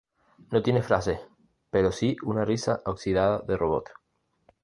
[0.49, 1.19] No tiene frases
[1.69, 3.91] pero sí una risa oxidada de robot.